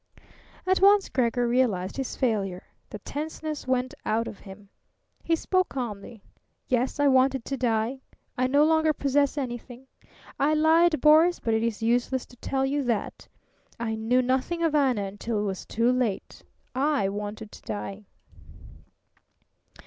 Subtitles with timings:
[0.65, 2.63] At once Gregor realized his failure.
[2.89, 4.69] The tenseness went out of him.
[5.21, 6.23] He spoke calmly.
[6.67, 8.01] "Yes, I wanted to die.
[8.35, 9.85] I no longer possess anything.
[10.39, 13.27] I lied, Boris; but it is useless to tell you that.
[13.79, 16.41] I knew nothing of Anna until it was too late.
[16.73, 18.05] I wanted to die."